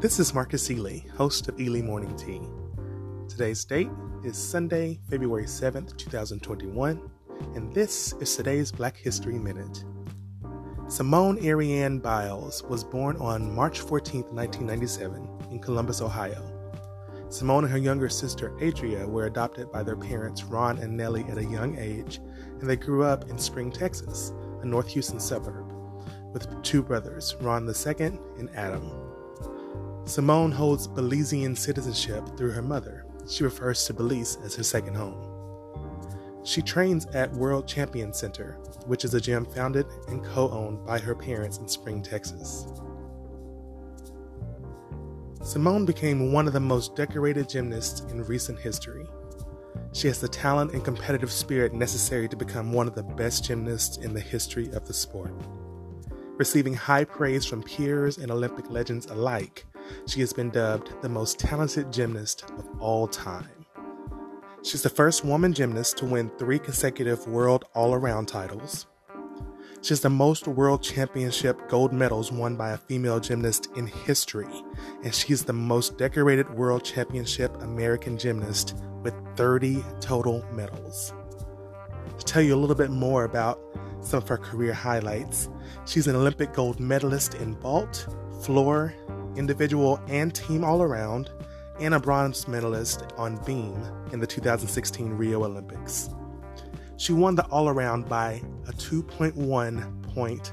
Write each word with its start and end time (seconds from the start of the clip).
This 0.00 0.20
is 0.20 0.32
Marcus 0.32 0.70
Ely, 0.70 1.00
host 1.16 1.48
of 1.48 1.60
Ely 1.60 1.82
Morning 1.82 2.16
Tea. 2.16 2.40
Today's 3.28 3.64
date 3.64 3.90
is 4.22 4.38
Sunday, 4.38 5.00
February 5.10 5.46
7th, 5.46 5.96
2021, 5.96 7.10
and 7.56 7.74
this 7.74 8.12
is 8.20 8.36
today's 8.36 8.70
Black 8.70 8.96
History 8.96 9.40
Minute. 9.40 9.82
Simone 10.86 11.44
Ariane 11.44 11.98
Biles 11.98 12.62
was 12.62 12.84
born 12.84 13.16
on 13.16 13.52
March 13.52 13.80
14, 13.80 14.20
1997, 14.20 15.28
in 15.50 15.58
Columbus, 15.58 16.00
Ohio. 16.00 16.44
Simone 17.28 17.64
and 17.64 17.72
her 17.72 17.78
younger 17.78 18.08
sister 18.08 18.56
Adria 18.62 19.04
were 19.04 19.26
adopted 19.26 19.72
by 19.72 19.82
their 19.82 19.96
parents 19.96 20.44
Ron 20.44 20.78
and 20.78 20.96
Nellie 20.96 21.24
at 21.24 21.38
a 21.38 21.44
young 21.44 21.76
age, 21.76 22.20
and 22.60 22.70
they 22.70 22.76
grew 22.76 23.02
up 23.02 23.28
in 23.28 23.36
Spring, 23.36 23.72
Texas, 23.72 24.32
a 24.62 24.64
North 24.64 24.86
Houston 24.90 25.18
suburb, 25.18 25.72
with 26.32 26.62
two 26.62 26.84
brothers, 26.84 27.34
Ron 27.40 27.68
II 27.68 28.06
and 28.38 28.48
Adam. 28.54 29.08
Simone 30.08 30.50
holds 30.50 30.88
Belizean 30.88 31.54
citizenship 31.54 32.24
through 32.38 32.52
her 32.52 32.62
mother. 32.62 33.04
She 33.28 33.44
refers 33.44 33.84
to 33.84 33.92
Belize 33.92 34.38
as 34.42 34.54
her 34.56 34.62
second 34.62 34.94
home. 34.94 35.22
She 36.44 36.62
trains 36.62 37.04
at 37.12 37.30
World 37.34 37.68
Champion 37.68 38.14
Center, 38.14 38.52
which 38.86 39.04
is 39.04 39.12
a 39.12 39.20
gym 39.20 39.44
founded 39.44 39.84
and 40.08 40.24
co 40.24 40.48
owned 40.48 40.86
by 40.86 40.98
her 40.98 41.14
parents 41.14 41.58
in 41.58 41.68
Spring, 41.68 42.02
Texas. 42.02 42.66
Simone 45.42 45.84
became 45.84 46.32
one 46.32 46.46
of 46.46 46.54
the 46.54 46.60
most 46.60 46.96
decorated 46.96 47.46
gymnasts 47.46 48.00
in 48.10 48.24
recent 48.24 48.58
history. 48.58 49.06
She 49.92 50.08
has 50.08 50.22
the 50.22 50.28
talent 50.28 50.72
and 50.72 50.82
competitive 50.82 51.30
spirit 51.30 51.74
necessary 51.74 52.28
to 52.30 52.36
become 52.36 52.72
one 52.72 52.88
of 52.88 52.94
the 52.94 53.02
best 53.02 53.44
gymnasts 53.44 53.98
in 53.98 54.14
the 54.14 54.20
history 54.20 54.70
of 54.72 54.86
the 54.86 54.94
sport. 54.94 55.34
Receiving 56.38 56.72
high 56.72 57.04
praise 57.04 57.44
from 57.44 57.62
peers 57.62 58.16
and 58.16 58.30
Olympic 58.30 58.70
legends 58.70 59.06
alike, 59.06 59.66
she 60.06 60.20
has 60.20 60.32
been 60.32 60.50
dubbed 60.50 61.00
the 61.02 61.08
most 61.08 61.38
talented 61.38 61.92
gymnast 61.92 62.50
of 62.58 62.68
all 62.80 63.06
time. 63.06 63.48
She's 64.62 64.82
the 64.82 64.90
first 64.90 65.24
woman 65.24 65.52
gymnast 65.52 65.98
to 65.98 66.04
win 66.04 66.30
three 66.38 66.58
consecutive 66.58 67.26
world 67.26 67.64
all 67.74 67.94
around 67.94 68.26
titles. 68.26 68.86
She's 69.80 70.00
the 70.00 70.10
most 70.10 70.48
world 70.48 70.82
championship 70.82 71.68
gold 71.68 71.92
medals 71.92 72.32
won 72.32 72.56
by 72.56 72.70
a 72.70 72.76
female 72.76 73.20
gymnast 73.20 73.68
in 73.76 73.86
history, 73.86 74.48
and 75.04 75.14
she's 75.14 75.44
the 75.44 75.52
most 75.52 75.96
decorated 75.96 76.50
world 76.50 76.84
championship 76.84 77.54
American 77.62 78.18
gymnast 78.18 78.74
with 79.02 79.14
30 79.36 79.84
total 80.00 80.44
medals. 80.52 81.14
To 82.18 82.24
tell 82.24 82.42
you 82.42 82.54
a 82.54 82.58
little 82.58 82.74
bit 82.74 82.90
more 82.90 83.24
about 83.24 83.60
some 84.00 84.20
of 84.20 84.28
her 84.28 84.38
career 84.38 84.72
highlights, 84.72 85.48
she's 85.86 86.08
an 86.08 86.16
Olympic 86.16 86.52
gold 86.52 86.80
medalist 86.80 87.34
in 87.34 87.54
vault, 87.56 88.08
floor, 88.42 88.92
individual 89.36 90.00
and 90.08 90.34
team 90.34 90.64
all 90.64 90.82
around, 90.82 91.30
and 91.80 91.94
a 91.94 92.00
bronze 92.00 92.48
medalist 92.48 93.04
on 93.16 93.36
beam 93.44 93.80
in 94.12 94.20
the 94.20 94.26
2016 94.26 95.12
Rio 95.12 95.44
Olympics. 95.44 96.10
She 96.96 97.12
won 97.12 97.36
the 97.36 97.44
all 97.46 97.68
around 97.68 98.08
by 98.08 98.42
a 98.66 98.72
2.1 98.72 100.14
point 100.14 100.52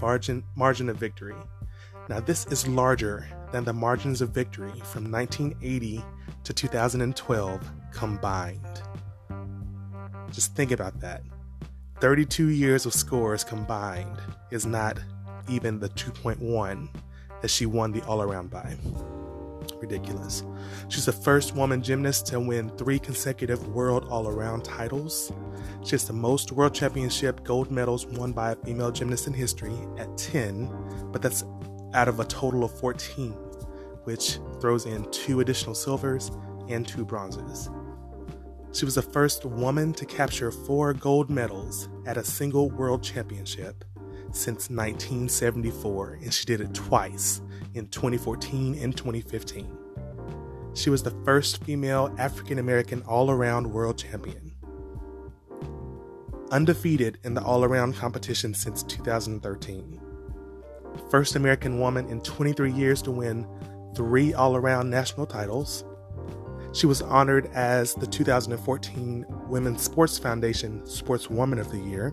margin, 0.00 0.42
margin 0.56 0.88
of 0.88 0.96
victory. 0.96 1.36
Now, 2.08 2.20
this 2.20 2.46
is 2.46 2.66
larger 2.66 3.28
than 3.52 3.64
the 3.64 3.72
margins 3.72 4.20
of 4.20 4.30
victory 4.30 4.72
from 4.84 5.10
1980 5.10 6.04
to 6.44 6.52
2012 6.52 7.72
combined. 7.92 8.82
Just 10.30 10.54
think 10.54 10.72
about 10.72 11.00
that. 11.00 11.22
32 12.00 12.48
years 12.48 12.84
of 12.84 12.92
scores 12.92 13.42
combined 13.42 14.20
is 14.50 14.66
not 14.66 14.98
even 15.48 15.78
the 15.78 15.88
2.1 15.90 16.88
that 17.42 17.48
she 17.48 17.66
won 17.66 17.92
the 17.92 18.02
all 18.02 18.22
around 18.22 18.50
by. 18.50 18.76
Ridiculous. 19.80 20.42
She's 20.88 21.04
the 21.04 21.12
first 21.12 21.54
woman 21.54 21.82
gymnast 21.82 22.26
to 22.28 22.40
win 22.40 22.70
three 22.70 22.98
consecutive 22.98 23.68
world 23.68 24.06
all 24.08 24.28
around 24.28 24.64
titles. 24.64 25.32
She 25.84 25.90
has 25.92 26.06
the 26.06 26.12
most 26.12 26.52
world 26.52 26.74
championship 26.74 27.44
gold 27.44 27.70
medals 27.70 28.06
won 28.06 28.32
by 28.32 28.52
a 28.52 28.56
female 28.56 28.90
gymnast 28.90 29.26
in 29.26 29.34
history 29.34 29.76
at 29.98 30.16
10, 30.16 31.10
but 31.12 31.20
that's 31.20 31.44
out 31.94 32.08
of 32.08 32.20
a 32.20 32.24
total 32.24 32.64
of 32.64 32.78
14, 32.78 33.32
which 34.04 34.38
throws 34.60 34.86
in 34.86 35.10
two 35.10 35.40
additional 35.40 35.74
silvers 35.74 36.30
and 36.68 36.86
two 36.86 37.04
bronzes. 37.04 37.68
She 38.72 38.84
was 38.84 38.96
the 38.96 39.02
first 39.02 39.44
woman 39.44 39.94
to 39.94 40.04
capture 40.04 40.50
four 40.50 40.92
gold 40.92 41.30
medals 41.30 41.88
at 42.06 42.18
a 42.18 42.24
single 42.24 42.70
world 42.70 43.02
championship 43.02 43.84
since 44.32 44.70
1974, 44.70 46.18
and 46.22 46.32
she 46.32 46.44
did 46.44 46.60
it 46.60 46.74
twice 46.74 47.40
in 47.74 47.88
2014 47.88 48.78
and 48.78 48.96
2015. 48.96 49.76
She 50.74 50.90
was 50.90 51.02
the 51.02 51.16
first 51.24 51.64
female 51.64 52.14
African 52.18 52.58
American 52.58 53.02
all 53.02 53.30
around 53.30 53.66
world 53.72 53.98
champion. 53.98 54.52
Undefeated 56.50 57.18
in 57.24 57.34
the 57.34 57.42
all 57.42 57.64
around 57.64 57.96
competition 57.96 58.52
since 58.52 58.82
2013. 58.82 60.00
First 61.10 61.34
American 61.34 61.80
woman 61.80 62.08
in 62.08 62.20
23 62.20 62.72
years 62.72 63.02
to 63.02 63.10
win 63.10 63.46
three 63.94 64.34
all 64.34 64.54
around 64.54 64.90
national 64.90 65.26
titles. 65.26 65.84
She 66.72 66.86
was 66.86 67.00
honored 67.00 67.46
as 67.54 67.94
the 67.94 68.06
2014 68.06 69.24
Women's 69.48 69.82
Sports 69.82 70.18
Foundation 70.18 70.82
Sportswoman 70.82 71.58
of 71.58 71.70
the 71.70 71.78
Year 71.78 72.12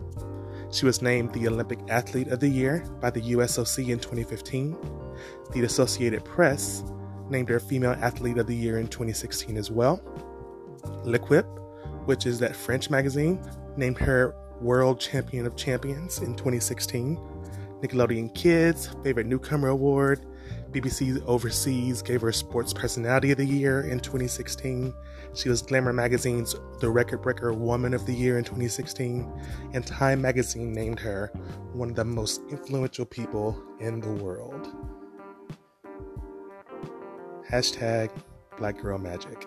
she 0.74 0.86
was 0.86 1.00
named 1.00 1.32
the 1.32 1.46
Olympic 1.46 1.78
Athlete 1.88 2.28
of 2.28 2.40
the 2.40 2.48
Year 2.48 2.84
by 3.00 3.08
the 3.08 3.20
USOC 3.20 3.88
in 3.90 4.00
2015. 4.00 4.76
The 5.52 5.62
Associated 5.62 6.24
Press 6.24 6.82
named 7.30 7.48
her 7.48 7.60
Female 7.60 7.92
Athlete 7.92 8.38
of 8.38 8.48
the 8.48 8.56
Year 8.56 8.80
in 8.80 8.88
2016 8.88 9.56
as 9.56 9.70
well. 9.70 10.02
L'Equipe, 11.04 11.46
which 12.06 12.26
is 12.26 12.40
that 12.40 12.56
French 12.56 12.90
magazine, 12.90 13.40
named 13.76 13.98
her 13.98 14.34
World 14.60 14.98
Champion 14.98 15.46
of 15.46 15.54
Champions 15.54 16.18
in 16.18 16.34
2016. 16.34 17.16
Nickelodeon 17.80 18.34
Kids 18.34 18.88
Favorite 19.04 19.26
Newcomer 19.26 19.68
Award 19.68 20.26
BBC 20.70 21.24
Overseas 21.26 22.02
gave 22.02 22.20
her 22.20 22.32
Sports 22.32 22.72
Personality 22.72 23.30
of 23.30 23.38
the 23.38 23.44
Year 23.44 23.82
in 23.82 24.00
2016. 24.00 24.92
She 25.34 25.48
was 25.48 25.62
Glamour 25.62 25.92
Magazine's 25.92 26.56
The 26.80 26.90
Record 26.90 27.22
Breaker 27.22 27.52
Woman 27.52 27.94
of 27.94 28.06
the 28.06 28.12
Year 28.12 28.38
in 28.38 28.44
2016. 28.44 29.30
And 29.72 29.86
Time 29.86 30.20
Magazine 30.20 30.72
named 30.72 31.00
her 31.00 31.32
one 31.72 31.90
of 31.90 31.96
the 31.96 32.04
most 32.04 32.42
influential 32.50 33.04
people 33.04 33.60
in 33.80 34.00
the 34.00 34.12
world. 34.12 34.68
Hashtag 37.48 38.10
Black 38.56 38.80
Girl 38.80 38.98
Magic. 38.98 39.46